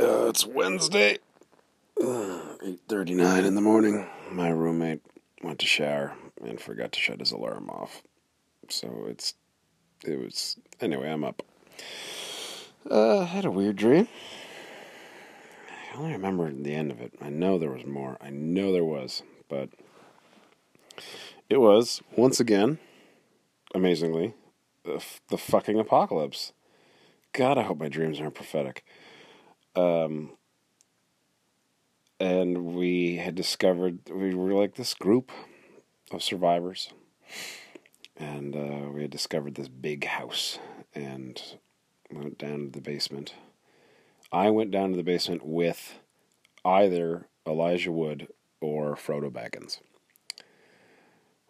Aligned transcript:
Uh, 0.00 0.28
it's 0.28 0.46
Wednesday, 0.46 1.18
eight 2.00 2.80
thirty-nine 2.88 3.44
in 3.44 3.56
the 3.56 3.60
morning. 3.60 4.06
My 4.30 4.48
roommate 4.48 5.00
went 5.42 5.58
to 5.58 5.66
shower 5.66 6.14
and 6.40 6.60
forgot 6.60 6.92
to 6.92 7.00
shut 7.00 7.18
his 7.18 7.32
alarm 7.32 7.68
off, 7.68 8.02
so 8.68 9.06
it's 9.08 9.34
it 10.04 10.16
was 10.20 10.56
anyway. 10.80 11.10
I'm 11.10 11.24
up. 11.24 11.42
Uh, 12.88 13.20
I 13.20 13.24
had 13.24 13.44
a 13.44 13.50
weird 13.50 13.74
dream. 13.74 14.06
I 15.92 15.98
only 15.98 16.12
remember 16.12 16.48
the 16.52 16.74
end 16.74 16.92
of 16.92 17.00
it. 17.00 17.14
I 17.20 17.28
know 17.28 17.58
there 17.58 17.72
was 17.72 17.84
more. 17.84 18.18
I 18.20 18.30
know 18.30 18.72
there 18.72 18.84
was, 18.84 19.24
but 19.48 19.68
it 21.50 21.60
was 21.60 22.02
once 22.14 22.38
again, 22.38 22.78
amazingly, 23.74 24.34
the 24.84 25.38
fucking 25.38 25.80
apocalypse. 25.80 26.52
God, 27.32 27.58
I 27.58 27.62
hope 27.62 27.78
my 27.78 27.88
dreams 27.88 28.20
aren't 28.20 28.36
prophetic. 28.36 28.84
Um, 29.78 30.32
and 32.18 32.74
we 32.74 33.16
had 33.16 33.36
discovered 33.36 34.00
we 34.10 34.34
were 34.34 34.52
like 34.52 34.74
this 34.74 34.92
group 34.92 35.30
of 36.10 36.20
survivors, 36.20 36.90
and 38.16 38.56
uh, 38.56 38.90
we 38.90 39.02
had 39.02 39.10
discovered 39.12 39.54
this 39.54 39.68
big 39.68 40.04
house 40.04 40.58
and 40.94 41.40
went 42.10 42.38
down 42.38 42.64
to 42.64 42.70
the 42.72 42.80
basement. 42.80 43.34
I 44.32 44.50
went 44.50 44.72
down 44.72 44.90
to 44.90 44.96
the 44.96 45.04
basement 45.04 45.46
with 45.46 46.00
either 46.64 47.28
Elijah 47.46 47.92
Wood 47.92 48.28
or 48.60 48.96
Frodo 48.96 49.30
Baggins. 49.30 49.78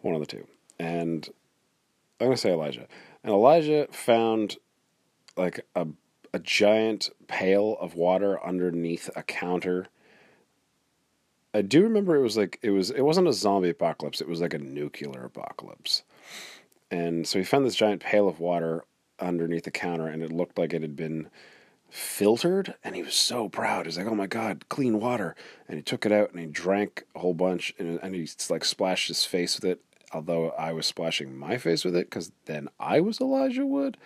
One 0.02 0.14
of 0.14 0.20
the 0.20 0.26
two. 0.26 0.46
And 0.78 1.26
I'm 2.20 2.30
to 2.30 2.36
say 2.36 2.52
Elijah. 2.52 2.86
And 3.24 3.32
Elijah 3.32 3.88
found 3.90 4.58
like 5.36 5.64
a 5.74 5.86
a 6.38 6.40
giant 6.40 7.10
pail 7.26 7.76
of 7.80 7.96
water 7.96 8.42
underneath 8.46 9.10
a 9.16 9.24
counter. 9.24 9.88
I 11.52 11.62
do 11.62 11.82
remember 11.82 12.14
it 12.14 12.22
was 12.22 12.36
like 12.36 12.60
it 12.62 12.70
was 12.70 12.90
it 12.90 13.00
wasn't 13.00 13.26
a 13.26 13.32
zombie 13.32 13.70
apocalypse, 13.70 14.20
it 14.20 14.28
was 14.28 14.40
like 14.40 14.54
a 14.54 14.58
nuclear 14.58 15.24
apocalypse. 15.24 16.04
And 16.92 17.26
so 17.26 17.40
he 17.40 17.44
found 17.44 17.66
this 17.66 17.74
giant 17.74 18.02
pail 18.02 18.28
of 18.28 18.38
water 18.38 18.84
underneath 19.18 19.64
the 19.64 19.72
counter 19.72 20.06
and 20.06 20.22
it 20.22 20.30
looked 20.30 20.58
like 20.58 20.72
it 20.72 20.82
had 20.82 20.94
been 20.94 21.28
filtered 21.90 22.74
and 22.84 22.94
he 22.94 23.02
was 23.02 23.14
so 23.14 23.48
proud. 23.48 23.86
He's 23.86 23.98
like, 23.98 24.06
"Oh 24.06 24.14
my 24.14 24.28
god, 24.28 24.68
clean 24.68 25.00
water." 25.00 25.34
And 25.66 25.76
he 25.76 25.82
took 25.82 26.06
it 26.06 26.12
out 26.12 26.30
and 26.30 26.38
he 26.38 26.46
drank 26.46 27.04
a 27.16 27.18
whole 27.18 27.34
bunch 27.34 27.74
and, 27.80 27.98
and 28.00 28.14
he 28.14 28.28
like 28.48 28.64
splashed 28.64 29.08
his 29.08 29.24
face 29.24 29.56
with 29.56 29.64
it, 29.64 29.80
although 30.12 30.50
I 30.50 30.72
was 30.72 30.86
splashing 30.86 31.36
my 31.36 31.58
face 31.58 31.84
with 31.84 31.96
it 31.96 32.12
cuz 32.12 32.30
then 32.44 32.68
I 32.78 33.00
was 33.00 33.20
Elijah 33.20 33.66
Wood 33.66 33.96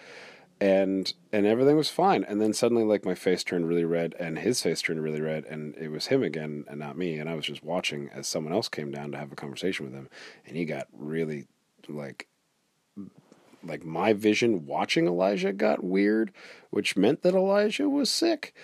and 0.63 1.13
and 1.33 1.45
everything 1.45 1.77
was 1.77 1.91
fine. 1.91 2.23
And 2.23 2.41
then 2.41 2.53
suddenly 2.53 2.85
like 2.85 3.05
my 3.05 3.17
face 3.17 3.43
turned 3.43 3.69
really 3.69 3.85
red 3.85 4.15
and 4.21 4.39
his 4.39 4.63
face 4.63 4.81
turned 4.81 5.03
really 5.03 5.21
red 5.21 5.45
and 5.45 5.75
it 5.77 5.89
was 5.89 6.07
him 6.07 6.23
again 6.23 6.65
and 6.69 6.79
not 6.79 6.97
me. 6.97 7.19
And 7.19 7.29
i 7.29 7.35
was 7.35 7.47
just 7.47 7.65
watching 7.65 8.09
as 8.15 8.29
someone 8.29 8.53
else 8.53 8.69
came 8.69 8.93
down 8.93 9.11
to 9.11 9.19
have 9.19 9.33
a 9.33 9.37
conversation 9.37 9.85
with 9.85 9.95
him 9.95 10.09
and 10.47 10.57
he 10.57 10.65
got 10.65 10.87
really 10.97 11.49
like 11.89 12.29
like 13.65 13.85
my 13.85 14.13
vision 14.13 14.65
watching 14.65 15.07
elijah 15.09 15.53
got 15.53 15.83
weird 15.83 16.33
which 16.71 16.97
meant 16.97 17.23
that 17.23 17.35
elijah 17.35 17.89
was 17.89 18.09
sick. 18.09 18.55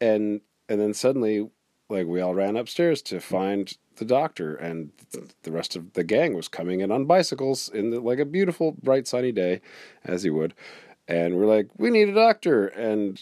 And 0.00 0.40
and 0.66 0.80
then 0.80 0.94
suddenly 0.94 1.50
like 1.90 2.06
we 2.06 2.22
all 2.22 2.34
ran 2.34 2.56
upstairs 2.56 3.02
to 3.02 3.20
find 3.20 3.76
the 3.96 4.06
doctor 4.06 4.56
and 4.56 4.92
the 5.42 5.52
rest 5.52 5.76
of 5.76 5.92
the 5.92 6.04
gang 6.04 6.34
was 6.34 6.48
coming 6.48 6.80
in 6.80 6.90
on 6.90 7.04
bicycles 7.04 7.68
in 7.68 7.90
the, 7.90 8.00
like 8.00 8.18
a 8.18 8.24
beautiful 8.24 8.72
bright 8.82 9.06
sunny 9.06 9.30
day 9.30 9.60
as 10.04 10.22
he 10.22 10.30
would 10.30 10.54
and 11.08 11.36
we're 11.36 11.46
like, 11.46 11.68
we 11.76 11.90
need 11.90 12.08
a 12.08 12.14
doctor. 12.14 12.66
And 12.66 13.20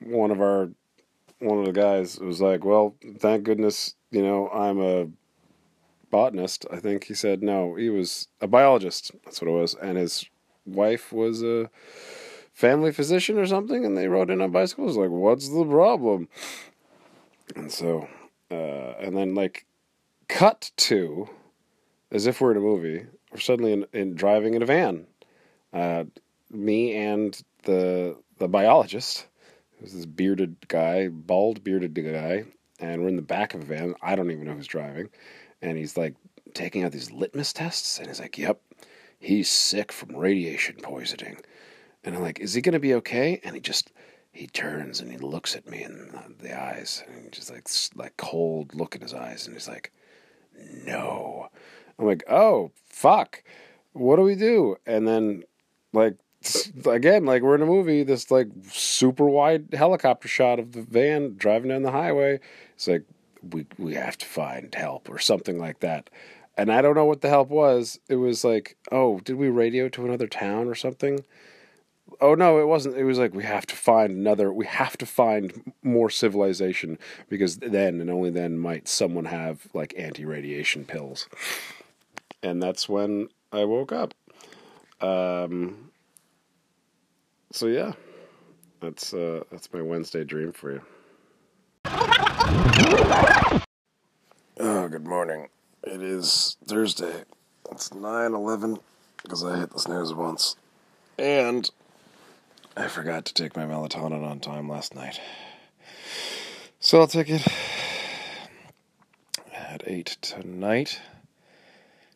one 0.00 0.30
of 0.30 0.40
our 0.40 0.70
one 1.40 1.58
of 1.58 1.66
the 1.66 1.72
guys 1.72 2.18
was 2.18 2.40
like, 2.40 2.64
well, 2.64 2.94
thank 3.18 3.44
goodness, 3.44 3.94
you 4.10 4.22
know, 4.22 4.48
I'm 4.48 4.80
a 4.80 5.08
botanist. 6.10 6.64
I 6.72 6.78
think 6.78 7.04
he 7.04 7.14
said 7.14 7.42
no, 7.42 7.74
he 7.74 7.90
was 7.90 8.28
a 8.40 8.46
biologist. 8.46 9.12
That's 9.24 9.40
what 9.40 9.48
it 9.48 9.54
was, 9.54 9.74
and 9.74 9.98
his 9.98 10.24
wife 10.64 11.12
was 11.12 11.42
a 11.42 11.70
family 12.52 12.92
physician 12.92 13.36
or 13.38 13.46
something, 13.46 13.84
and 13.84 13.96
they 13.96 14.08
rode 14.08 14.30
in 14.30 14.40
on 14.40 14.52
bicycles. 14.52 14.96
Like, 14.96 15.10
what's 15.10 15.48
the 15.48 15.64
problem? 15.64 16.28
And 17.56 17.70
so, 17.70 18.08
uh, 18.50 18.94
and 19.00 19.16
then 19.16 19.34
like, 19.34 19.66
cut 20.28 20.70
to, 20.76 21.28
as 22.10 22.26
if 22.26 22.40
we're 22.40 22.52
in 22.52 22.56
a 22.56 22.60
movie, 22.60 23.06
we're 23.32 23.40
suddenly 23.40 23.72
in, 23.72 23.86
in 23.92 24.14
driving 24.14 24.54
in 24.54 24.62
a 24.62 24.66
van. 24.66 25.06
Uh, 25.72 26.04
me 26.54 26.94
and 26.96 27.40
the 27.64 28.16
the 28.38 28.48
biologist, 28.48 29.26
who's 29.78 29.92
this 29.92 30.06
bearded 30.06 30.56
guy, 30.68 31.08
bald 31.08 31.62
bearded 31.62 31.94
guy, 31.94 32.44
and 32.80 33.02
we're 33.02 33.08
in 33.08 33.16
the 33.16 33.22
back 33.22 33.54
of 33.54 33.62
a 33.62 33.64
van. 33.64 33.94
I 34.02 34.14
don't 34.16 34.30
even 34.30 34.44
know 34.44 34.54
who's 34.54 34.66
driving, 34.66 35.10
and 35.62 35.76
he's 35.76 35.96
like 35.96 36.14
taking 36.52 36.84
out 36.84 36.92
these 36.92 37.10
litmus 37.10 37.52
tests, 37.52 37.98
and 37.98 38.08
he's 38.08 38.20
like, 38.20 38.38
"Yep, 38.38 38.60
he's 39.18 39.48
sick 39.48 39.92
from 39.92 40.16
radiation 40.16 40.76
poisoning," 40.82 41.38
and 42.04 42.14
I'm 42.16 42.22
like, 42.22 42.40
"Is 42.40 42.54
he 42.54 42.60
gonna 42.62 42.80
be 42.80 42.94
okay?" 42.94 43.40
And 43.44 43.54
he 43.54 43.60
just 43.60 43.92
he 44.32 44.46
turns 44.48 45.00
and 45.00 45.10
he 45.12 45.18
looks 45.18 45.54
at 45.54 45.68
me 45.68 45.82
in 45.82 46.10
the 46.40 46.60
eyes, 46.60 47.04
and 47.08 47.32
just 47.32 47.50
like 47.50 47.68
like 47.94 48.16
cold 48.16 48.74
look 48.74 48.94
in 48.94 49.02
his 49.02 49.14
eyes, 49.14 49.46
and 49.46 49.54
he's 49.54 49.68
like, 49.68 49.92
"No." 50.86 51.48
I'm 51.98 52.06
like, 52.06 52.24
"Oh 52.28 52.72
fuck." 52.86 53.42
What 53.92 54.16
do 54.16 54.22
we 54.22 54.34
do? 54.34 54.76
And 54.86 55.06
then 55.06 55.44
like 55.92 56.16
again, 56.86 57.24
like 57.24 57.42
we're 57.42 57.54
in 57.54 57.62
a 57.62 57.66
movie, 57.66 58.02
this 58.02 58.30
like 58.30 58.48
super 58.70 59.26
wide 59.26 59.72
helicopter 59.72 60.28
shot 60.28 60.58
of 60.58 60.72
the 60.72 60.82
van 60.82 61.36
driving 61.36 61.70
down 61.70 61.82
the 61.82 61.90
highway. 61.90 62.40
It's 62.74 62.88
like 62.88 63.04
we 63.52 63.66
we 63.78 63.94
have 63.94 64.18
to 64.18 64.26
find 64.26 64.74
help 64.74 65.08
or 65.08 65.18
something 65.18 65.58
like 65.58 65.80
that. 65.80 66.10
And 66.56 66.72
I 66.72 66.82
don't 66.82 66.94
know 66.94 67.04
what 67.04 67.20
the 67.20 67.28
help 67.28 67.48
was. 67.48 67.98
It 68.08 68.16
was 68.16 68.44
like, 68.44 68.76
oh, 68.92 69.18
did 69.20 69.36
we 69.36 69.48
radio 69.48 69.88
to 69.88 70.04
another 70.04 70.28
town 70.28 70.68
or 70.68 70.74
something? 70.74 71.24
Oh 72.20 72.34
no, 72.34 72.60
it 72.60 72.66
wasn't. 72.66 72.96
It 72.96 73.04
was 73.04 73.18
like 73.18 73.34
we 73.34 73.42
have 73.44 73.66
to 73.66 73.76
find 73.76 74.12
another. 74.12 74.52
We 74.52 74.66
have 74.66 74.96
to 74.98 75.06
find 75.06 75.72
more 75.82 76.10
civilization 76.10 76.98
because 77.28 77.56
then 77.58 78.00
and 78.00 78.10
only 78.10 78.30
then 78.30 78.58
might 78.58 78.86
someone 78.86 79.24
have 79.24 79.66
like 79.74 79.94
anti-radiation 79.96 80.84
pills. 80.84 81.28
And 82.42 82.62
that's 82.62 82.88
when 82.88 83.28
I 83.52 83.64
woke 83.64 83.90
up. 83.90 84.14
Um, 85.00 85.90
so 87.54 87.68
yeah, 87.68 87.92
that's 88.80 89.14
uh, 89.14 89.44
that's 89.50 89.72
my 89.72 89.80
Wednesday 89.80 90.24
dream 90.24 90.52
for 90.52 90.72
you. 90.72 90.82
Oh, 94.58 94.88
good 94.88 95.06
morning. 95.06 95.48
It 95.84 96.02
is 96.02 96.56
Thursday. 96.66 97.22
It's 97.70 97.90
9:11 97.90 98.80
because 99.22 99.44
I 99.44 99.56
hit 99.58 99.70
the 99.70 99.78
snooze 99.78 100.12
once, 100.12 100.56
and 101.16 101.70
I 102.76 102.88
forgot 102.88 103.24
to 103.26 103.34
take 103.34 103.56
my 103.56 103.64
melatonin 103.64 104.28
on 104.28 104.40
time 104.40 104.68
last 104.68 104.96
night. 104.96 105.20
So 106.80 107.00
I'll 107.00 107.06
take 107.06 107.30
it 107.30 107.46
at 109.54 109.84
eight 109.86 110.16
tonight. 110.20 111.00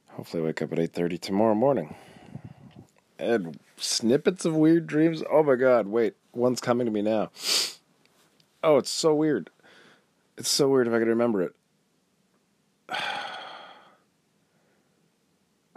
Hopefully, 0.08 0.42
I 0.42 0.46
wake 0.46 0.62
up 0.62 0.72
at 0.72 0.78
8:30 0.78 1.20
tomorrow 1.20 1.54
morning. 1.54 1.94
And 3.18 3.58
snippets 3.76 4.44
of 4.44 4.54
weird 4.54 4.86
dreams. 4.86 5.22
Oh 5.30 5.42
my 5.42 5.56
god, 5.56 5.86
wait, 5.88 6.14
one's 6.32 6.60
coming 6.60 6.86
to 6.86 6.92
me 6.92 7.02
now. 7.02 7.30
Oh, 8.62 8.76
it's 8.78 8.90
so 8.90 9.14
weird. 9.14 9.50
It's 10.36 10.48
so 10.48 10.68
weird 10.68 10.86
if 10.86 10.92
I 10.92 10.98
could 10.98 11.08
remember 11.08 11.42
it. 11.42 11.54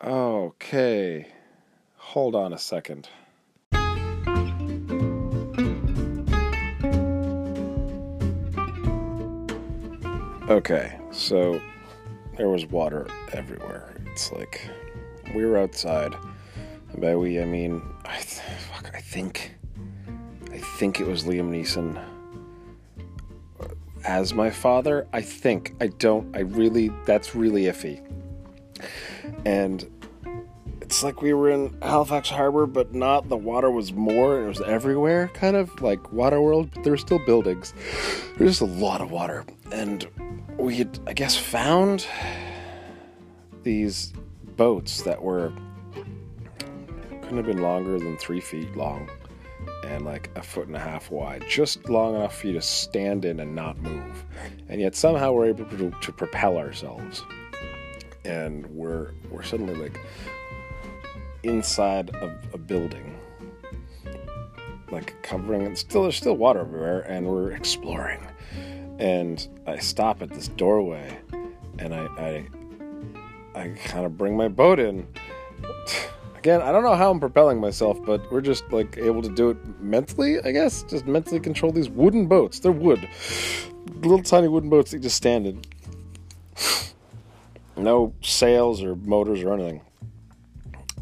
Okay. 0.03 1.27
Hold 1.97 2.33
on 2.33 2.53
a 2.53 2.57
second. 2.57 3.07
Okay, 10.49 10.99
so 11.11 11.61
there 12.35 12.49
was 12.49 12.65
water 12.65 13.07
everywhere. 13.31 13.95
It's 14.07 14.31
like 14.31 14.67
we 15.35 15.45
were 15.45 15.57
outside 15.57 16.15
and 16.91 17.01
by 17.01 17.15
we, 17.15 17.41
I 17.41 17.45
mean, 17.45 17.81
I, 18.05 18.17
th- 18.17 18.41
fuck, 18.71 18.91
I 18.93 18.99
think, 18.99 19.55
I 20.51 20.57
think 20.57 20.99
it 20.99 21.07
was 21.07 21.23
Liam 21.23 21.49
Neeson 21.49 22.01
as 24.03 24.33
my 24.33 24.49
father. 24.49 25.07
I 25.13 25.21
think 25.21 25.75
I 25.79 25.87
don't. 25.87 26.35
I 26.35 26.41
really, 26.41 26.91
that's 27.05 27.35
really 27.35 27.63
iffy. 27.63 28.05
And 29.45 29.87
it's 30.81 31.03
like 31.03 31.21
we 31.21 31.33
were 31.33 31.49
in 31.49 31.77
Halifax 31.81 32.29
Harbor, 32.29 32.65
but 32.65 32.93
not. 32.93 33.29
The 33.29 33.37
water 33.37 33.71
was 33.71 33.93
more, 33.93 34.41
it 34.41 34.47
was 34.47 34.61
everywhere, 34.61 35.29
kind 35.33 35.55
of 35.55 35.81
like 35.81 36.01
Waterworld. 36.11 36.83
There 36.83 36.91
were 36.91 36.97
still 36.97 37.23
buildings. 37.25 37.73
There's 38.37 38.59
just 38.59 38.61
a 38.61 38.65
lot 38.65 39.01
of 39.01 39.11
water, 39.11 39.45
and 39.71 40.05
we 40.57 40.75
had, 40.75 40.99
I 41.07 41.13
guess, 41.13 41.37
found 41.37 42.05
these 43.63 44.13
boats 44.57 45.03
that 45.03 45.21
were 45.21 45.53
couldn't 47.31 47.45
have 47.45 47.55
been 47.55 47.63
longer 47.63 47.97
than 47.97 48.17
three 48.17 48.41
feet 48.41 48.75
long, 48.75 49.09
and 49.85 50.03
like 50.03 50.29
a 50.35 50.43
foot 50.43 50.67
and 50.67 50.75
a 50.75 50.79
half 50.79 51.09
wide, 51.09 51.41
just 51.47 51.87
long 51.87 52.13
enough 52.13 52.41
for 52.41 52.47
you 52.47 52.51
to 52.53 52.61
stand 52.61 53.23
in 53.23 53.39
and 53.39 53.55
not 53.55 53.77
move. 53.77 54.25
And 54.67 54.81
yet 54.81 54.97
somehow 54.97 55.31
we're 55.31 55.45
able 55.45 55.63
to, 55.63 55.91
to 55.91 56.11
propel 56.11 56.57
ourselves. 56.57 57.23
And 58.25 58.65
we're 58.65 59.13
we're 59.29 59.43
suddenly 59.43 59.75
like 59.75 59.97
inside 61.43 62.13
of 62.17 62.33
a 62.53 62.57
building. 62.57 63.17
Like 64.91 65.15
covering 65.23 65.65
and 65.65 65.77
still 65.77 66.01
there's 66.01 66.17
still 66.17 66.35
water 66.35 66.59
everywhere 66.59 66.99
and 67.03 67.25
we're 67.25 67.53
exploring. 67.53 68.27
And 68.99 69.47
I 69.65 69.77
stop 69.77 70.21
at 70.21 70.31
this 70.31 70.49
doorway 70.49 71.17
and 71.79 71.95
I 71.95 72.07
I, 73.55 73.57
I 73.57 73.69
kind 73.85 74.05
of 74.05 74.17
bring 74.17 74.35
my 74.35 74.49
boat 74.49 74.81
in. 74.81 75.07
Again, 76.41 76.59
I 76.59 76.71
don't 76.71 76.81
know 76.81 76.95
how 76.95 77.11
I'm 77.11 77.19
propelling 77.19 77.61
myself, 77.61 78.03
but 78.03 78.31
we're 78.31 78.41
just 78.41 78.63
like 78.71 78.97
able 78.97 79.21
to 79.21 79.29
do 79.29 79.51
it 79.51 79.79
mentally, 79.79 80.41
I 80.41 80.51
guess. 80.51 80.81
Just 80.81 81.05
mentally 81.05 81.39
control 81.39 81.71
these 81.71 81.87
wooden 81.87 82.25
boats. 82.25 82.57
They're 82.57 82.71
wood. 82.71 83.07
Little 83.97 84.23
tiny 84.23 84.47
wooden 84.47 84.67
boats 84.67 84.89
that 84.89 85.03
just 85.03 85.15
stand 85.15 85.45
in. 85.45 85.61
No 87.77 88.13
sails 88.21 88.81
or 88.81 88.95
motors 88.95 89.43
or 89.43 89.53
anything. 89.53 89.81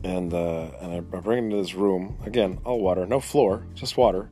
And 0.04 0.34
uh, 0.34 0.72
and 0.82 0.94
I 0.94 1.00
bring 1.00 1.38
it 1.38 1.44
into 1.46 1.56
this 1.56 1.74
room. 1.74 2.18
Again, 2.26 2.60
all 2.66 2.82
water, 2.82 3.06
no 3.06 3.22
floor, 3.22 3.64
just 3.76 3.96
water. 3.96 4.30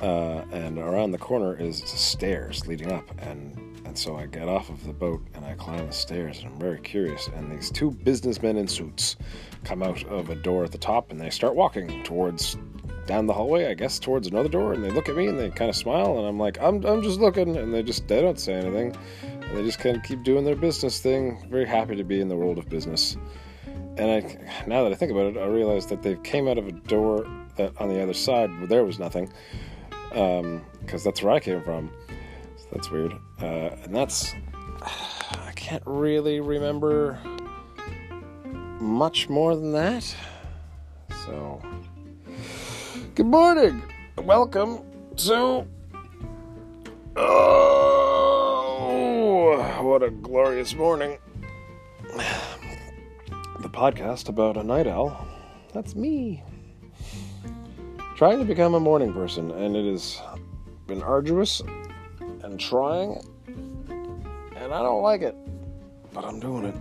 Uh, 0.00 0.44
and 0.52 0.78
around 0.78 1.10
the 1.10 1.18
corner 1.18 1.56
is 1.56 1.82
stairs 1.82 2.68
leading 2.68 2.92
up, 2.92 3.04
and 3.18 3.69
and 3.90 3.98
so 3.98 4.14
I 4.14 4.26
get 4.26 4.48
off 4.48 4.70
of 4.70 4.86
the 4.86 4.92
boat 4.92 5.20
and 5.34 5.44
I 5.44 5.54
climb 5.54 5.84
the 5.84 5.92
stairs, 5.92 6.38
and 6.38 6.46
I'm 6.46 6.60
very 6.60 6.78
curious. 6.78 7.28
And 7.34 7.50
these 7.50 7.72
two 7.72 7.90
businessmen 7.90 8.56
in 8.56 8.68
suits 8.68 9.16
come 9.64 9.82
out 9.82 10.04
of 10.04 10.30
a 10.30 10.36
door 10.36 10.62
at 10.62 10.70
the 10.70 10.78
top, 10.78 11.10
and 11.10 11.20
they 11.20 11.28
start 11.28 11.56
walking 11.56 12.04
towards 12.04 12.56
down 13.06 13.26
the 13.26 13.32
hallway, 13.32 13.66
I 13.66 13.74
guess, 13.74 13.98
towards 13.98 14.28
another 14.28 14.48
door. 14.48 14.74
And 14.74 14.84
they 14.84 14.92
look 14.92 15.08
at 15.08 15.16
me 15.16 15.26
and 15.26 15.36
they 15.36 15.50
kind 15.50 15.68
of 15.68 15.74
smile, 15.74 16.18
and 16.18 16.28
I'm 16.28 16.38
like, 16.38 16.56
I'm 16.62 16.86
I'm 16.86 17.02
just 17.02 17.18
looking, 17.18 17.56
and 17.56 17.74
they 17.74 17.82
just 17.82 18.06
they 18.06 18.22
don't 18.22 18.38
say 18.38 18.52
anything, 18.52 18.96
and 19.24 19.56
they 19.56 19.64
just 19.64 19.80
kind 19.80 19.96
of 19.96 20.04
keep 20.04 20.22
doing 20.22 20.44
their 20.44 20.54
business 20.54 21.00
thing. 21.00 21.44
Very 21.50 21.66
happy 21.66 21.96
to 21.96 22.04
be 22.04 22.20
in 22.20 22.28
the 22.28 22.36
world 22.36 22.58
of 22.58 22.68
business. 22.68 23.16
And 23.96 24.08
I, 24.08 24.64
now 24.68 24.84
that 24.84 24.92
I 24.92 24.94
think 24.94 25.10
about 25.10 25.34
it, 25.34 25.36
I 25.36 25.46
realize 25.46 25.86
that 25.86 26.00
they 26.00 26.14
came 26.22 26.46
out 26.46 26.58
of 26.58 26.68
a 26.68 26.72
door 26.72 27.26
that 27.56 27.76
on 27.80 27.88
the 27.88 28.00
other 28.00 28.14
side 28.14 28.50
there 28.68 28.84
was 28.84 29.00
nothing, 29.00 29.32
because 30.10 30.44
um, 30.44 31.02
that's 31.04 31.24
where 31.24 31.32
I 31.32 31.40
came 31.40 31.60
from. 31.64 31.90
That's 32.72 32.90
weird. 32.90 33.12
Uh, 33.40 33.70
and 33.84 33.94
that's 33.94 34.34
I 34.82 35.52
can't 35.54 35.82
really 35.86 36.40
remember 36.40 37.18
much 38.80 39.28
more 39.28 39.56
than 39.56 39.72
that. 39.72 40.14
So, 41.26 41.60
good 43.14 43.26
morning. 43.26 43.82
Welcome 44.18 44.80
to. 45.16 45.66
Oh, 47.16 47.42
what 49.82 50.02
a 50.02 50.10
glorious 50.10 50.74
morning. 50.74 51.18
The 53.60 53.68
podcast 53.68 54.28
about 54.28 54.56
a 54.56 54.62
night 54.62 54.86
owl. 54.86 55.26
That's 55.72 55.94
me. 55.94 56.42
Trying 58.16 58.38
to 58.38 58.44
become 58.44 58.74
a 58.74 58.80
morning 58.80 59.12
person, 59.12 59.50
and 59.50 59.76
it 59.76 59.90
has 59.90 60.20
been 60.86 61.02
arduous 61.02 61.62
and 62.50 62.58
trying, 62.58 63.22
and 64.56 64.74
I 64.74 64.82
don't 64.82 65.02
like 65.02 65.22
it, 65.22 65.36
but 66.12 66.24
I'm 66.24 66.40
doing 66.40 66.64
it. 66.64 66.74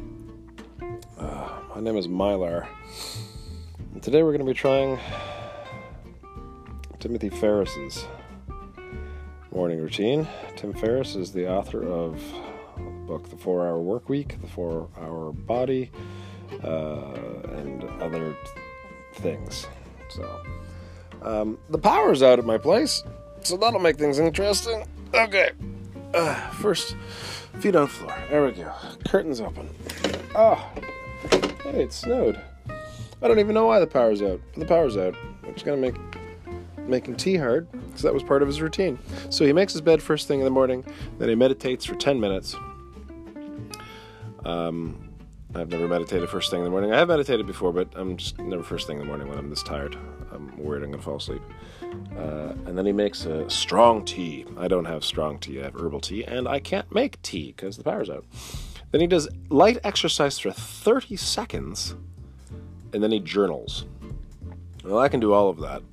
Uh, 1.20 1.48
my 1.76 1.82
name 1.82 1.96
is 1.96 2.08
Mylar, 2.08 2.68
and 3.94 4.02
today 4.02 4.24
we're 4.24 4.32
going 4.32 4.46
to 4.46 4.52
be 4.52 4.54
trying 4.54 5.00
Timothy 7.00 7.30
Ferriss's 7.30 8.04
morning 9.54 9.80
routine. 9.80 10.28
Tim 10.56 10.74
Ferriss 10.74 11.16
is 11.16 11.32
the 11.32 11.48
author 11.48 11.84
of 11.88 12.20
the 12.76 12.82
book 13.06 13.30
The 13.30 13.38
Four 13.38 13.68
Hour 13.68 13.80
Work 13.80 14.10
Week, 14.10 14.42
The 14.42 14.48
Four 14.48 14.90
Hour 15.00 15.32
Body, 15.34 15.92
uh, 16.64 17.14
and 17.58 17.84
other 18.02 18.36
things. 19.18 19.68
So, 20.10 20.42
um, 21.22 21.60
the 21.70 21.78
power's 21.78 22.24
out 22.24 22.40
at 22.40 22.46
my 22.46 22.58
place, 22.58 23.04
so 23.44 23.56
that'll 23.56 23.80
make 23.80 23.98
things 23.98 24.18
interesting. 24.18 24.84
Okay. 25.14 25.52
Uh, 26.14 26.36
first, 26.52 26.96
feet 27.60 27.76
on 27.76 27.88
floor. 27.88 28.16
There 28.30 28.46
we 28.46 28.52
go. 28.52 28.72
Curtains 29.08 29.42
open. 29.42 29.70
Oh, 30.36 30.56
hey, 31.64 31.84
it 31.84 31.94
snowed. 31.94 32.40
I 33.22 33.28
don't 33.28 33.40
even 33.40 33.54
know 33.54 33.66
why 33.66 33.80
the 33.80 33.88
power's 33.88 34.22
out. 34.22 34.40
The 34.56 34.66
power's 34.66 34.98
out. 34.98 35.16
I'm 35.44 35.54
just 35.54 35.66
gonna 35.66 35.78
make 35.78 35.96
making 36.88 37.16
tea 37.16 37.36
hard 37.36 37.68
because 37.72 38.02
that 38.02 38.14
was 38.14 38.24
part 38.24 38.42
of 38.42 38.48
his 38.48 38.62
routine. 38.62 38.98
So 39.30 39.46
he 39.46 39.54
makes 39.54 39.74
his 39.74 39.82
bed 39.82 40.02
first 40.02 40.28
thing 40.28 40.40
in 40.40 40.46
the 40.46 40.52
morning. 40.52 40.84
Then 41.20 41.30
he 41.30 41.36
meditates 41.36 41.86
for 41.86 41.96
ten 41.96 42.20
minutes. 42.20 42.56
Um, 44.46 45.10
I've 45.54 45.70
never 45.70 45.88
meditated 45.88 46.30
first 46.30 46.50
thing 46.50 46.60
in 46.60 46.64
the 46.64 46.72
morning. 46.72 46.94
I 46.94 46.98
have 46.98 47.08
meditated 47.08 47.46
before, 47.46 47.74
but 47.74 47.90
I'm 47.96 48.18
just 48.18 48.40
never 48.40 48.64
first 48.64 48.88
thing 48.88 48.98
in 48.98 49.02
the 49.02 49.08
morning 49.08 49.28
when 49.28 49.38
I'm 49.38 49.50
this 49.50 49.64
tired. 49.64 49.98
I'm 50.32 50.58
worried 50.58 50.84
I'm 50.84 50.92
going 50.92 51.00
to 51.00 51.06
fall 51.06 51.18
asleep. 51.18 51.42
Uh, 52.16 52.54
and 52.66 52.78
then 52.78 52.86
he 52.86 52.92
makes 52.92 53.26
a 53.26 53.50
strong 53.50 54.06
tea. 54.06 54.46
I 54.58 54.68
don't 54.68 54.86
have 54.86 55.04
strong 55.04 55.40
tea, 55.40 55.60
I 55.60 55.66
have 55.66 55.76
herbal 55.76 56.02
tea, 56.02 56.24
and 56.24 56.48
I 56.48 56.60
can't 56.60 56.94
make 56.94 57.22
tea 57.22 57.54
because 57.56 57.78
the 57.78 57.84
power's 57.84 58.10
out. 58.10 58.26
Then 58.92 59.02
he 59.02 59.08
does 59.08 59.28
light 59.50 59.78
exercise 59.84 60.40
for 60.40 60.52
30 60.52 61.16
seconds, 61.16 61.96
and 62.94 63.04
then 63.04 63.12
he 63.12 63.20
journals. 63.20 63.86
Well, 64.84 65.00
I 65.00 65.10
can 65.10 65.20
do 65.20 65.34
all 65.34 65.50
of 65.50 65.60
that. 65.60 65.84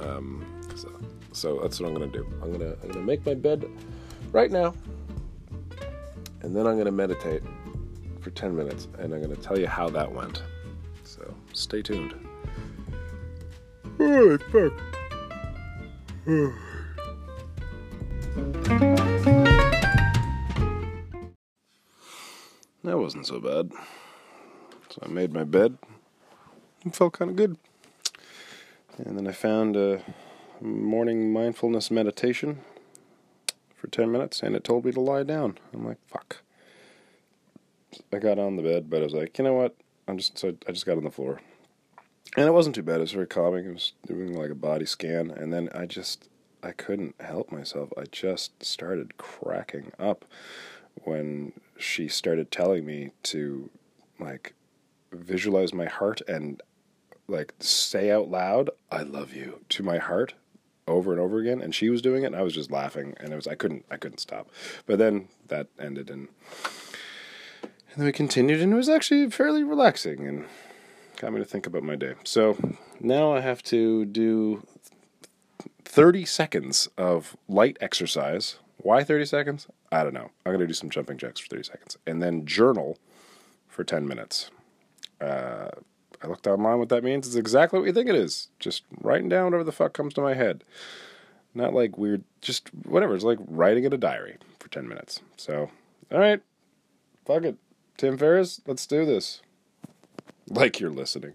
Um, 0.00 0.44
so, 0.74 0.90
so 1.32 1.58
that's 1.60 1.80
what 1.80 1.88
I'm 1.88 1.94
going 1.94 2.10
to 2.10 2.18
do. 2.18 2.26
I'm 2.42 2.52
going 2.52 2.60
to 2.60 2.72
I'm 2.74 2.88
going 2.88 2.94
to 2.94 3.00
make 3.00 3.24
my 3.24 3.34
bed 3.34 3.68
right 4.32 4.50
now, 4.50 4.74
and 6.42 6.56
then 6.56 6.66
I'm 6.66 6.74
going 6.74 6.86
to 6.86 6.92
meditate 6.92 7.42
for 8.20 8.30
10 8.30 8.56
minutes, 8.56 8.88
and 8.98 9.14
I'm 9.14 9.22
going 9.22 9.34
to 9.34 9.40
tell 9.40 9.58
you 9.58 9.68
how 9.68 9.88
that 9.90 10.10
went. 10.10 10.42
So 11.04 11.32
stay 11.52 11.82
tuned. 11.82 12.25
Holy 13.98 14.38
fuck. 14.38 14.72
that 22.82 22.98
wasn't 22.98 23.26
so 23.26 23.40
bad. 23.40 23.70
So 24.90 25.02
I 25.02 25.08
made 25.08 25.32
my 25.32 25.44
bed 25.44 25.78
and 26.84 26.94
felt 26.94 27.14
kind 27.14 27.30
of 27.30 27.36
good. 27.36 27.56
And 28.98 29.18
then 29.18 29.26
I 29.26 29.32
found 29.32 29.76
a 29.76 30.02
morning 30.60 31.32
mindfulness 31.32 31.90
meditation 31.90 32.60
for 33.76 33.88
10 33.88 34.10
minutes 34.10 34.42
and 34.42 34.56
it 34.56 34.64
told 34.64 34.84
me 34.84 34.92
to 34.92 35.00
lie 35.00 35.22
down. 35.22 35.58
I'm 35.74 35.86
like, 35.86 35.98
fuck. 36.06 36.42
I 38.12 38.18
got 38.18 38.38
on 38.38 38.56
the 38.56 38.62
bed, 38.62 38.90
but 38.90 39.00
I 39.00 39.04
was 39.04 39.14
like, 39.14 39.36
you 39.38 39.44
know 39.44 39.54
what? 39.54 39.74
I'm 40.08 40.18
just 40.18 40.38
so 40.38 40.54
I 40.68 40.72
just 40.72 40.86
got 40.86 40.96
on 40.96 41.04
the 41.04 41.10
floor, 41.10 41.40
and 42.36 42.46
it 42.46 42.52
wasn't 42.52 42.74
too 42.74 42.82
bad. 42.82 42.98
It 42.98 43.00
was 43.00 43.12
very 43.12 43.26
calming. 43.26 43.68
I 43.68 43.72
was 43.72 43.92
doing 44.06 44.34
like 44.34 44.50
a 44.50 44.54
body 44.54 44.86
scan, 44.86 45.30
and 45.30 45.52
then 45.52 45.68
I 45.74 45.86
just 45.86 46.28
I 46.62 46.72
couldn't 46.72 47.14
help 47.20 47.50
myself. 47.50 47.90
I 47.96 48.04
just 48.10 48.62
started 48.62 49.16
cracking 49.16 49.92
up 49.98 50.24
when 51.04 51.52
she 51.78 52.08
started 52.08 52.50
telling 52.50 52.84
me 52.84 53.10
to 53.24 53.70
like 54.18 54.54
visualize 55.12 55.72
my 55.72 55.86
heart 55.86 56.20
and 56.28 56.62
like 57.28 57.54
say 57.58 58.10
out 58.10 58.28
loud 58.28 58.70
"I 58.90 59.02
love 59.02 59.34
you" 59.34 59.60
to 59.70 59.82
my 59.82 59.98
heart 59.98 60.34
over 60.86 61.12
and 61.12 61.20
over 61.20 61.38
again. 61.38 61.60
And 61.60 61.74
she 61.74 61.88
was 61.88 62.02
doing 62.02 62.22
it, 62.22 62.26
and 62.26 62.36
I 62.36 62.42
was 62.42 62.54
just 62.54 62.70
laughing, 62.70 63.14
and 63.18 63.32
it 63.32 63.36
was 63.36 63.46
I 63.46 63.54
couldn't 63.54 63.86
I 63.90 63.96
couldn't 63.96 64.18
stop. 64.18 64.50
But 64.84 64.98
then 64.98 65.28
that 65.48 65.68
ended 65.80 66.10
and 66.10 66.28
and 67.62 68.02
then 68.02 68.06
we 68.06 68.12
continued, 68.12 68.60
and 68.60 68.74
it 68.74 68.76
was 68.76 68.90
actually 68.90 69.30
fairly 69.30 69.64
relaxing 69.64 70.26
and 70.26 70.44
got 71.16 71.32
me 71.32 71.38
to 71.38 71.44
think 71.44 71.66
about 71.66 71.82
my 71.82 71.96
day. 71.96 72.14
So 72.24 72.56
now 73.00 73.32
I 73.32 73.40
have 73.40 73.62
to 73.64 74.04
do 74.04 74.66
30 75.84 76.24
seconds 76.24 76.88
of 76.96 77.36
light 77.48 77.76
exercise. 77.80 78.58
Why 78.78 79.02
30 79.02 79.24
seconds? 79.24 79.66
I 79.90 80.02
don't 80.02 80.14
know. 80.14 80.30
I'm 80.44 80.52
going 80.52 80.60
to 80.60 80.66
do 80.66 80.74
some 80.74 80.90
jumping 80.90 81.18
jacks 81.18 81.40
for 81.40 81.48
30 81.48 81.62
seconds 81.64 81.98
and 82.06 82.22
then 82.22 82.44
journal 82.44 82.98
for 83.68 83.84
10 83.84 84.06
minutes. 84.06 84.50
Uh, 85.20 85.70
I 86.22 86.26
looked 86.26 86.46
online 86.46 86.78
what 86.78 86.88
that 86.90 87.04
means. 87.04 87.26
It's 87.26 87.36
exactly 87.36 87.78
what 87.78 87.86
you 87.86 87.92
think 87.92 88.08
it 88.08 88.14
is. 88.14 88.48
Just 88.58 88.84
writing 89.00 89.28
down 89.28 89.44
whatever 89.44 89.64
the 89.64 89.72
fuck 89.72 89.92
comes 89.92 90.14
to 90.14 90.20
my 90.20 90.34
head. 90.34 90.64
Not 91.54 91.72
like 91.72 91.96
weird, 91.96 92.24
just 92.42 92.68
whatever. 92.84 93.14
It's 93.14 93.24
like 93.24 93.38
writing 93.46 93.84
in 93.84 93.92
a 93.92 93.98
diary 93.98 94.36
for 94.58 94.68
10 94.68 94.86
minutes. 94.86 95.20
So, 95.36 95.70
all 96.12 96.18
right, 96.18 96.42
fuck 97.24 97.44
it. 97.44 97.56
Tim 97.96 98.18
Ferriss, 98.18 98.60
let's 98.66 98.86
do 98.86 99.06
this. 99.06 99.40
Like 100.48 100.80
you're 100.80 100.90
listening. 100.90 101.34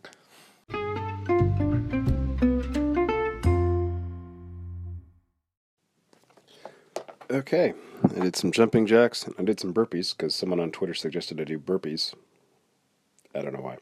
Okay, 7.30 7.74
I 8.03 8.20
did 8.20 8.36
some 8.36 8.51
jumping 8.51 8.86
jacks. 8.86 9.25
I 9.39 9.44
did 9.44 9.60
some 9.60 9.74
burpees 9.74 10.15
because 10.15 10.36
someone 10.36 10.60
on 10.60 10.72
Twitter 10.72 10.94
suggested 10.94 11.39
I 11.39 11.46
do 11.46 11.60
burpees. 11.60 12.13
I 13.34 13.41
don't 13.41 13.53
know 13.53 13.62
why. 13.62 13.77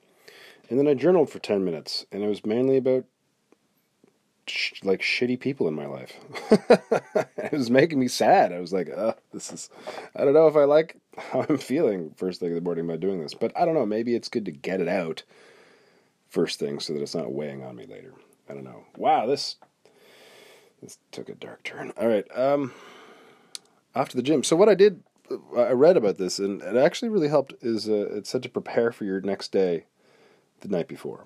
And 0.69 0.77
then 0.77 0.87
I 0.87 0.93
journaled 0.93 1.31
for 1.31 1.39
10 1.39 1.65
minutes, 1.65 2.05
and 2.11 2.23
it 2.23 2.27
was 2.27 2.45
mainly 2.45 2.77
about 2.77 3.05
sh- 4.45 4.73
like 4.83 5.01
shitty 5.01 5.39
people 5.39 5.67
in 5.67 5.73
my 5.73 5.87
life. 5.87 6.13
it 7.37 7.51
was 7.51 7.71
making 7.71 7.99
me 7.99 8.07
sad. 8.07 8.53
I 8.53 8.59
was 8.59 8.71
like, 8.71 8.89
uh, 8.95 9.13
this 9.33 9.51
is, 9.51 9.69
I 10.15 10.25
don't 10.25 10.33
know 10.33 10.47
if 10.47 10.55
I 10.55 10.65
like 10.65 10.97
how 11.19 11.45
I'm 11.47 11.57
feeling 11.57 12.13
first 12.15 12.39
thing 12.39 12.49
in 12.49 12.55
the 12.55 12.61
morning 12.61 12.87
by 12.87 12.97
doing 12.97 13.21
this, 13.21 13.33
but 13.33 13.51
I 13.55 13.65
don't 13.65 13.73
know. 13.73 13.85
Maybe 13.85 14.15
it's 14.15 14.29
good 14.29 14.45
to 14.45 14.51
get 14.51 14.81
it 14.81 14.87
out 14.87 15.23
first 16.27 16.59
thing 16.59 16.79
so 16.79 16.93
that 16.93 17.01
it's 17.01 17.15
not 17.15 17.33
weighing 17.33 17.63
on 17.63 17.75
me 17.75 17.85
later. 17.85 18.13
I 18.49 18.53
don't 18.53 18.63
know. 18.63 18.85
Wow, 18.97 19.25
this 19.25 19.57
this 20.81 20.97
took 21.11 21.29
a 21.29 21.35
dark 21.35 21.63
turn. 21.63 21.91
All 21.97 22.07
right, 22.07 22.25
um, 22.35 22.73
off 23.95 24.09
to 24.09 24.17
the 24.17 24.23
gym. 24.23 24.43
So 24.43 24.55
what 24.55 24.69
I 24.69 24.75
did, 24.75 25.03
I 25.55 25.71
read 25.71 25.97
about 25.97 26.17
this, 26.17 26.39
and 26.39 26.61
it 26.61 26.77
actually 26.77 27.09
really 27.09 27.27
helped. 27.27 27.53
Is 27.61 27.89
uh, 27.89 28.09
it 28.15 28.27
said 28.27 28.43
to 28.43 28.49
prepare 28.49 28.91
for 28.91 29.05
your 29.05 29.21
next 29.21 29.51
day 29.51 29.85
the 30.61 30.69
night 30.69 30.87
before. 30.87 31.25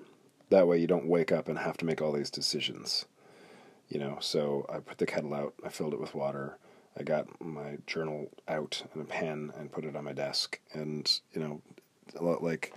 That 0.50 0.68
way 0.68 0.78
you 0.78 0.86
don't 0.86 1.08
wake 1.08 1.32
up 1.32 1.48
and 1.48 1.58
have 1.58 1.76
to 1.78 1.86
make 1.86 2.02
all 2.02 2.12
these 2.12 2.30
decisions. 2.30 3.06
You 3.88 3.98
know, 3.98 4.18
so 4.20 4.66
I 4.72 4.78
put 4.78 4.98
the 4.98 5.06
kettle 5.06 5.34
out, 5.34 5.54
I 5.64 5.68
filled 5.68 5.92
it 5.92 6.00
with 6.00 6.14
water, 6.14 6.58
I 6.98 7.02
got 7.02 7.26
my 7.40 7.78
journal 7.86 8.30
out 8.48 8.82
and 8.92 9.02
a 9.02 9.06
pen 9.06 9.52
and 9.58 9.72
put 9.72 9.84
it 9.84 9.96
on 9.96 10.04
my 10.04 10.12
desk, 10.12 10.60
and 10.72 11.20
you 11.32 11.40
know, 11.40 11.60
a 12.16 12.22
lot 12.22 12.42
like 12.42 12.72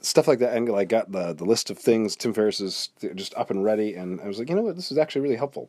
stuff 0.00 0.26
like 0.26 0.38
that. 0.38 0.56
And 0.56 0.70
I 0.74 0.84
got 0.84 1.12
the 1.12 1.32
the 1.32 1.44
list 1.44 1.70
of 1.70 1.78
things 1.78 2.16
Tim 2.16 2.32
Ferriss 2.32 2.60
is 2.60 2.88
just 3.14 3.34
up 3.34 3.50
and 3.50 3.62
ready, 3.64 3.94
and 3.94 4.20
I 4.20 4.26
was 4.26 4.38
like, 4.38 4.48
you 4.48 4.56
know 4.56 4.62
what, 4.62 4.76
this 4.76 4.90
is 4.90 4.98
actually 4.98 5.22
really 5.22 5.36
helpful. 5.36 5.68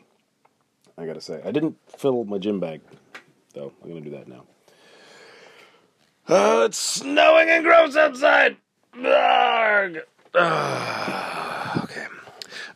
I 0.97 1.05
gotta 1.05 1.21
say, 1.21 1.41
I 1.43 1.51
didn't 1.51 1.77
fill 1.97 2.23
my 2.23 2.37
gym 2.37 2.59
bag 2.59 2.81
though. 3.53 3.73
I'm 3.83 3.89
gonna 3.89 4.01
do 4.01 4.11
that 4.11 4.27
now. 4.27 4.43
Oh, 6.29 6.65
it's 6.65 6.77
snowing 6.77 7.49
and 7.49 7.63
gross 7.63 7.95
outside. 7.95 8.57
Okay. 8.95 10.01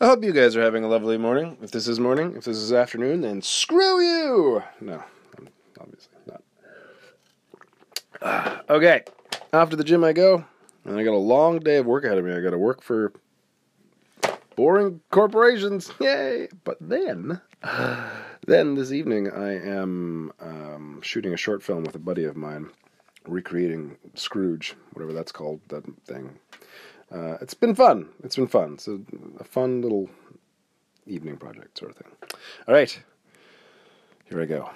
I 0.01 0.07
hope 0.07 0.25
you 0.25 0.33
guys 0.33 0.57
are 0.57 0.61
having 0.61 0.83
a 0.83 0.89
lovely 0.89 1.17
morning. 1.17 1.57
If 1.61 1.71
this 1.71 1.87
is 1.87 2.01
morning, 2.01 2.35
if 2.35 2.43
this 2.43 2.57
is 2.57 2.73
afternoon, 2.73 3.21
then 3.21 3.41
screw 3.41 4.01
you. 4.01 4.63
No, 4.81 5.01
I'm 5.37 5.47
obviously 5.79 6.17
not. 6.27 6.43
Ah, 8.21 8.61
okay, 8.69 9.03
after 9.53 9.77
the 9.77 9.85
gym 9.85 10.03
I 10.03 10.11
go, 10.11 10.43
and 10.83 10.99
I 10.99 11.03
got 11.05 11.13
a 11.13 11.17
long 11.17 11.59
day 11.59 11.77
of 11.77 11.85
work 11.85 12.03
ahead 12.03 12.17
of 12.17 12.25
me. 12.25 12.33
I 12.33 12.41
got 12.41 12.49
to 12.49 12.57
work 12.57 12.81
for 12.81 13.13
boring 14.57 14.99
corporations. 15.11 15.89
Yay! 16.01 16.49
But 16.65 16.77
then, 16.81 17.39
then 18.45 18.75
this 18.75 18.91
evening 18.91 19.31
I 19.31 19.53
am 19.53 20.33
um, 20.41 20.99
shooting 21.03 21.33
a 21.33 21.37
short 21.37 21.63
film 21.63 21.85
with 21.85 21.95
a 21.95 21.99
buddy 21.99 22.25
of 22.25 22.35
mine, 22.35 22.69
recreating 23.27 23.97
Scrooge, 24.13 24.75
whatever 24.93 25.13
that's 25.13 25.31
called, 25.31 25.61
that 25.69 25.83
thing. 26.05 26.37
Uh, 27.11 27.37
it's 27.41 27.53
been 27.53 27.75
fun. 27.75 28.09
It's 28.23 28.35
been 28.35 28.47
fun. 28.47 28.73
It's 28.73 28.87
a, 28.87 28.99
a 29.39 29.43
fun 29.43 29.81
little 29.81 30.09
evening 31.05 31.37
project 31.37 31.77
sort 31.77 31.91
of 31.91 31.97
thing. 31.97 32.11
All 32.67 32.73
right, 32.73 32.99
here 34.25 34.41
I 34.41 34.45
go. 34.45 34.69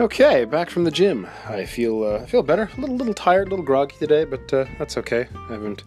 Okay, 0.00 0.44
back 0.44 0.68
from 0.68 0.82
the 0.82 0.90
gym. 0.90 1.28
I 1.48 1.64
feel 1.64 2.02
uh, 2.02 2.22
I 2.22 2.26
feel 2.26 2.42
better. 2.42 2.68
A 2.76 2.80
little 2.80 2.96
little 2.96 3.14
tired, 3.14 3.46
a 3.46 3.50
little 3.50 3.64
groggy 3.64 3.94
today, 3.98 4.24
but 4.24 4.52
uh, 4.52 4.64
that's 4.76 4.96
okay. 4.96 5.28
I 5.48 5.52
haven't 5.52 5.84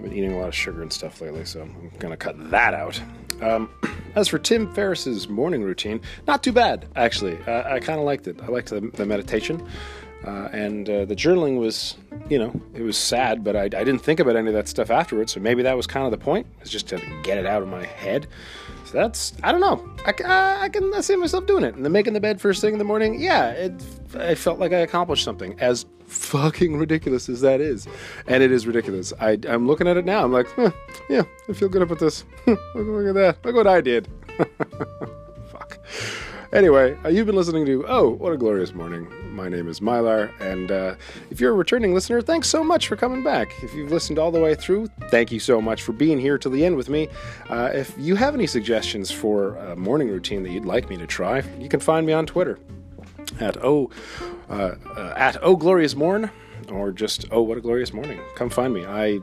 I've 0.00 0.04
been 0.04 0.16
eating 0.16 0.32
a 0.32 0.38
lot 0.38 0.48
of 0.48 0.54
sugar 0.54 0.80
and 0.80 0.90
stuff 0.90 1.20
lately, 1.20 1.44
so 1.44 1.60
I'm 1.60 1.90
gonna 1.98 2.16
cut 2.16 2.50
that 2.50 2.72
out. 2.72 2.98
Um, 3.42 3.68
as 4.14 4.28
for 4.28 4.38
Tim 4.38 4.72
Ferriss's 4.72 5.28
morning 5.28 5.62
routine, 5.62 6.00
not 6.26 6.42
too 6.42 6.52
bad 6.52 6.88
actually. 6.96 7.36
Uh, 7.46 7.74
I 7.74 7.80
kind 7.80 7.98
of 7.98 8.06
liked 8.06 8.26
it. 8.26 8.40
I 8.42 8.46
liked 8.46 8.70
the, 8.70 8.80
the 8.94 9.04
meditation. 9.04 9.62
Uh, 10.24 10.48
and 10.52 10.88
uh, 10.88 11.04
the 11.04 11.14
journaling 11.14 11.58
was, 11.58 11.98
you 12.30 12.38
know, 12.38 12.58
it 12.72 12.80
was 12.80 12.96
sad, 12.96 13.44
but 13.44 13.56
I, 13.56 13.64
I, 13.64 13.68
didn't 13.68 13.98
think 13.98 14.20
about 14.20 14.36
any 14.36 14.48
of 14.48 14.54
that 14.54 14.68
stuff 14.68 14.90
afterwards. 14.90 15.32
So 15.32 15.40
maybe 15.40 15.62
that 15.62 15.76
was 15.76 15.86
kind 15.86 16.06
of 16.06 16.12
the 16.12 16.18
point, 16.18 16.46
is 16.62 16.70
just 16.70 16.88
to 16.88 17.00
get 17.22 17.36
it 17.36 17.46
out 17.46 17.62
of 17.62 17.68
my 17.68 17.84
head. 17.84 18.26
So 18.84 18.92
that's, 18.92 19.34
I 19.42 19.52
don't 19.52 19.62
know. 19.62 19.86
I, 20.06 20.64
I, 20.64 20.68
can 20.70 20.92
I 20.94 21.00
see 21.00 21.16
myself 21.16 21.46
doing 21.46 21.64
it. 21.64 21.74
And 21.74 21.84
then 21.84 21.92
making 21.92 22.12
the 22.12 22.20
bed 22.20 22.38
first 22.38 22.60
thing 22.62 22.72
in 22.72 22.78
the 22.78 22.84
morning, 22.84 23.20
yeah, 23.20 23.50
it, 23.50 23.82
I 24.14 24.34
felt 24.34 24.58
like 24.58 24.72
I 24.72 24.78
accomplished 24.78 25.24
something, 25.24 25.58
as 25.58 25.86
fucking 26.10 26.76
ridiculous 26.76 27.28
as 27.28 27.40
that 27.40 27.60
is. 27.60 27.86
And 28.26 28.42
it 28.42 28.52
is 28.52 28.66
ridiculous. 28.66 29.12
I, 29.20 29.38
I'm 29.48 29.66
looking 29.66 29.86
at 29.88 29.96
it 29.96 30.04
now. 30.04 30.24
I'm 30.24 30.32
like, 30.32 30.48
huh, 30.54 30.70
yeah, 31.08 31.22
I 31.48 31.52
feel 31.52 31.68
good 31.68 31.82
about 31.82 31.98
this. 31.98 32.24
look, 32.46 32.58
look 32.74 33.06
at 33.06 33.14
that. 33.14 33.44
Look 33.44 33.54
what 33.54 33.66
I 33.66 33.80
did. 33.80 34.08
Fuck. 35.50 35.78
Anyway, 36.52 36.98
uh, 37.04 37.08
you've 37.08 37.26
been 37.26 37.36
listening 37.36 37.64
to 37.64 37.84
Oh, 37.86 38.10
What 38.10 38.32
a 38.32 38.36
Glorious 38.36 38.74
Morning. 38.74 39.06
My 39.34 39.48
name 39.48 39.68
is 39.68 39.78
Mylar, 39.78 40.32
and 40.40 40.72
uh, 40.72 40.96
if 41.30 41.40
you're 41.40 41.52
a 41.52 41.54
returning 41.54 41.94
listener, 41.94 42.20
thanks 42.20 42.48
so 42.48 42.64
much 42.64 42.88
for 42.88 42.96
coming 42.96 43.22
back. 43.22 43.52
If 43.62 43.72
you've 43.72 43.92
listened 43.92 44.18
all 44.18 44.32
the 44.32 44.40
way 44.40 44.56
through, 44.56 44.88
thank 45.10 45.30
you 45.30 45.38
so 45.38 45.60
much 45.62 45.82
for 45.82 45.92
being 45.92 46.18
here 46.18 46.36
till 46.38 46.50
the 46.50 46.64
end 46.64 46.76
with 46.76 46.88
me. 46.88 47.08
Uh, 47.48 47.70
if 47.72 47.94
you 47.96 48.16
have 48.16 48.34
any 48.34 48.48
suggestions 48.48 49.12
for 49.12 49.54
a 49.58 49.76
morning 49.76 50.08
routine 50.08 50.42
that 50.42 50.50
you'd 50.50 50.64
like 50.64 50.90
me 50.90 50.96
to 50.96 51.06
try, 51.06 51.44
you 51.60 51.68
can 51.68 51.78
find 51.78 52.04
me 52.04 52.12
on 52.12 52.26
Twitter 52.26 52.58
at 53.40 53.62
Oh 53.64 53.90
uh, 54.48 54.74
uh, 54.96 55.14
at 55.16 55.36
Oh 55.42 55.56
Glorious 55.56 55.94
Morn, 55.94 56.30
or 56.70 56.92
just 56.92 57.26
Oh 57.30 57.42
What 57.42 57.58
a 57.58 57.60
Glorious 57.60 57.92
Morning. 57.92 58.20
Come 58.36 58.50
find 58.50 58.72
me. 58.72 58.84
I 58.86 59.20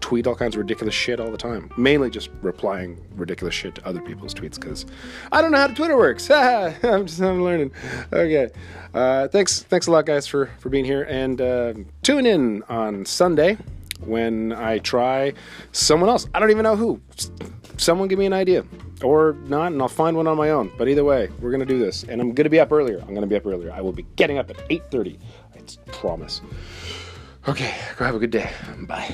tweet 0.00 0.26
all 0.26 0.34
kinds 0.34 0.54
of 0.56 0.58
ridiculous 0.58 0.94
shit 0.94 1.20
all 1.20 1.30
the 1.30 1.38
time. 1.38 1.70
Mainly 1.76 2.10
just 2.10 2.28
replying 2.42 3.00
ridiculous 3.14 3.54
shit 3.54 3.74
to 3.76 3.86
other 3.86 4.00
people's 4.00 4.34
tweets 4.34 4.60
because 4.60 4.84
I 5.30 5.40
don't 5.40 5.52
know 5.52 5.58
how 5.58 5.68
Twitter 5.68 5.96
works. 5.96 6.30
I'm 6.30 7.06
just 7.06 7.20
I'm 7.20 7.42
learning. 7.42 7.72
Okay. 8.12 8.50
Uh, 8.92 9.28
thanks 9.28 9.62
thanks 9.62 9.86
a 9.86 9.90
lot 9.90 10.04
guys 10.04 10.26
for 10.26 10.50
for 10.58 10.68
being 10.68 10.84
here 10.84 11.04
and 11.04 11.40
uh, 11.40 11.74
tune 12.02 12.26
in 12.26 12.62
on 12.68 13.06
Sunday 13.06 13.56
when 14.06 14.52
I 14.52 14.78
try 14.78 15.32
someone 15.72 16.08
else. 16.08 16.26
I 16.34 16.40
don't 16.40 16.50
even 16.50 16.64
know 16.64 16.76
who. 16.76 17.00
Someone 17.76 18.08
give 18.08 18.18
me 18.18 18.26
an 18.26 18.32
idea 18.32 18.64
or 19.02 19.36
not, 19.46 19.72
and 19.72 19.82
I'll 19.82 19.88
find 19.88 20.16
one 20.16 20.26
on 20.26 20.36
my 20.36 20.50
own. 20.50 20.70
But 20.78 20.88
either 20.88 21.04
way, 21.04 21.28
we're 21.40 21.50
gonna 21.50 21.66
do 21.66 21.78
this, 21.78 22.04
and 22.04 22.20
I'm 22.20 22.32
gonna 22.32 22.50
be 22.50 22.60
up 22.60 22.72
earlier. 22.72 23.02
I'm 23.06 23.14
gonna 23.14 23.26
be 23.26 23.36
up 23.36 23.46
earlier. 23.46 23.72
I 23.72 23.80
will 23.80 23.92
be 23.92 24.06
getting 24.16 24.38
up 24.38 24.50
at 24.50 24.56
8:30. 24.70 25.18
I 25.54 25.58
promise. 25.90 26.40
Okay, 27.48 27.74
go 27.96 28.04
have 28.04 28.14
a 28.14 28.20
good 28.20 28.30
day. 28.30 28.50
Bye. 28.82 29.12